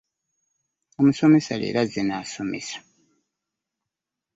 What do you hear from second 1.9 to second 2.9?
n'asomesa.